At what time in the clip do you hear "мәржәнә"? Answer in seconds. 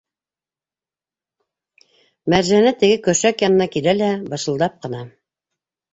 2.35-2.73